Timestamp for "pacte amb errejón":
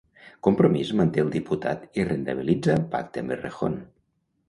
2.97-3.83